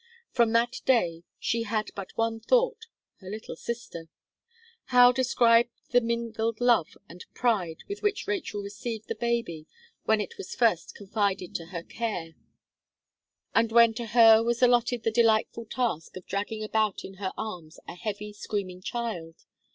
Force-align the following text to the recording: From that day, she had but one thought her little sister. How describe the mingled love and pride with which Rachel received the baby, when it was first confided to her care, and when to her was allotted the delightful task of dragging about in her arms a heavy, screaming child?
From 0.31 0.51
that 0.53 0.81
day, 0.83 1.25
she 1.37 1.61
had 1.61 1.91
but 1.93 2.17
one 2.17 2.39
thought 2.39 2.87
her 3.17 3.29
little 3.29 3.55
sister. 3.55 4.09
How 4.85 5.11
describe 5.11 5.67
the 5.91 6.01
mingled 6.01 6.59
love 6.59 6.97
and 7.07 7.23
pride 7.35 7.83
with 7.87 8.01
which 8.01 8.25
Rachel 8.25 8.63
received 8.63 9.07
the 9.09 9.13
baby, 9.13 9.67
when 10.05 10.19
it 10.19 10.39
was 10.39 10.55
first 10.55 10.95
confided 10.95 11.53
to 11.53 11.67
her 11.67 11.83
care, 11.83 12.33
and 13.53 13.71
when 13.71 13.93
to 13.93 14.07
her 14.07 14.41
was 14.41 14.63
allotted 14.63 15.03
the 15.03 15.11
delightful 15.11 15.65
task 15.65 16.17
of 16.17 16.25
dragging 16.25 16.63
about 16.63 17.03
in 17.05 17.17
her 17.21 17.31
arms 17.37 17.77
a 17.87 17.93
heavy, 17.93 18.33
screaming 18.33 18.81
child? 18.81 19.45